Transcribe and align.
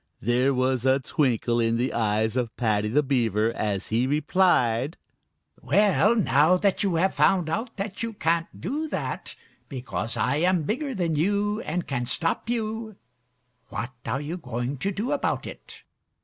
There 0.19 0.51
was 0.51 0.83
a 0.83 0.99
twinkle 0.99 1.59
in 1.59 1.77
the 1.77 1.93
eyes 1.93 2.35
of 2.35 2.57
Paddy 2.57 2.87
the 2.87 3.03
Beaver 3.03 3.53
as 3.53 3.89
he 3.89 4.07
replied: 4.07 4.97
"Well, 5.61 6.15
now 6.15 6.57
that 6.57 6.81
you 6.81 6.95
have 6.95 7.13
found 7.13 7.51
out 7.51 7.77
that 7.77 8.01
you 8.01 8.13
can't 8.13 8.47
do 8.59 8.87
that, 8.87 9.35
because 9.69 10.17
I 10.17 10.37
am 10.37 10.63
bigger 10.63 10.95
than 10.95 11.15
you 11.15 11.61
and 11.61 11.85
can 11.85 12.07
stop 12.07 12.49
you, 12.49 12.95
what 13.69 13.91
are 14.03 14.21
you 14.21 14.37
going 14.37 14.77
to 14.79 14.91
do 14.91 15.11
about 15.11 15.45
it?" 15.45 15.83